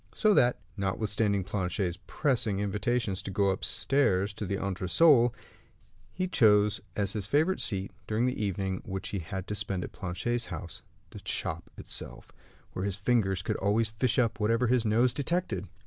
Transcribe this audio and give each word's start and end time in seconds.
So 0.15 0.33
that, 0.33 0.57
notwithstanding 0.77 1.43
Planchet's 1.43 1.99
pressing 2.07 2.59
invitations 2.59 3.21
to 3.21 3.29
go 3.29 3.51
upstairs 3.51 4.33
to 4.33 4.47
the 4.47 4.55
entresol, 4.57 5.31
he 6.11 6.27
chose 6.27 6.81
as 6.95 7.13
his 7.13 7.27
favorite 7.27 7.61
seat, 7.61 7.91
during 8.07 8.25
the 8.25 8.43
evening 8.43 8.81
which 8.83 9.09
he 9.09 9.19
had 9.19 9.45
to 9.45 9.53
spend 9.53 9.83
at 9.83 9.91
Planchet's 9.91 10.47
house, 10.47 10.81
the 11.11 11.21
shop 11.23 11.69
itself, 11.77 12.31
where 12.73 12.85
his 12.85 12.95
fingers 12.95 13.43
could 13.43 13.57
always 13.57 13.89
fish 13.89 14.17
up 14.17 14.39
whatever 14.39 14.65
his 14.65 14.85
nose 14.85 15.13
detected. 15.13 15.67